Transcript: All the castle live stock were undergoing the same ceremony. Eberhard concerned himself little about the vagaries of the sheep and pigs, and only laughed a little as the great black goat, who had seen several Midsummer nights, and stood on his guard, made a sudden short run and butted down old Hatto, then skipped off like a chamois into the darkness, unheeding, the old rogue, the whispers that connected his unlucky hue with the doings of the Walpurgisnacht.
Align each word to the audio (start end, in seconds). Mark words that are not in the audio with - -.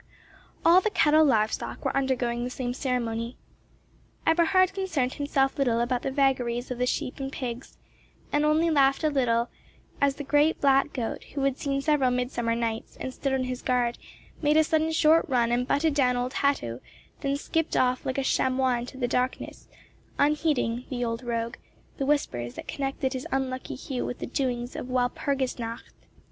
All 0.65 0.81
the 0.81 0.89
castle 0.89 1.23
live 1.23 1.53
stock 1.53 1.85
were 1.85 1.95
undergoing 1.95 2.43
the 2.43 2.49
same 2.49 2.73
ceremony. 2.73 3.37
Eberhard 4.25 4.73
concerned 4.73 5.13
himself 5.13 5.59
little 5.59 5.79
about 5.79 6.01
the 6.01 6.09
vagaries 6.09 6.71
of 6.71 6.79
the 6.79 6.87
sheep 6.87 7.19
and 7.19 7.31
pigs, 7.31 7.77
and 8.33 8.43
only 8.43 8.71
laughed 8.71 9.03
a 9.03 9.11
little 9.11 9.49
as 10.01 10.15
the 10.15 10.23
great 10.23 10.59
black 10.59 10.91
goat, 10.91 11.23
who 11.35 11.41
had 11.43 11.59
seen 11.59 11.81
several 11.83 12.09
Midsummer 12.09 12.55
nights, 12.55 12.97
and 12.99 13.13
stood 13.13 13.31
on 13.31 13.43
his 13.43 13.61
guard, 13.61 13.99
made 14.41 14.57
a 14.57 14.63
sudden 14.63 14.91
short 14.91 15.23
run 15.29 15.51
and 15.51 15.67
butted 15.67 15.93
down 15.93 16.17
old 16.17 16.33
Hatto, 16.33 16.79
then 17.19 17.35
skipped 17.35 17.77
off 17.77 18.03
like 18.03 18.17
a 18.17 18.23
chamois 18.23 18.79
into 18.79 18.97
the 18.97 19.07
darkness, 19.07 19.67
unheeding, 20.17 20.85
the 20.89 21.05
old 21.05 21.21
rogue, 21.21 21.57
the 21.99 22.07
whispers 22.07 22.55
that 22.55 22.67
connected 22.67 23.13
his 23.13 23.27
unlucky 23.31 23.75
hue 23.75 24.03
with 24.07 24.17
the 24.17 24.25
doings 24.25 24.75
of 24.75 24.87
the 24.87 24.93
Walpurgisnacht. 24.93 25.93